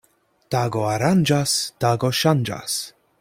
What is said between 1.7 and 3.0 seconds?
tago ŝanĝas.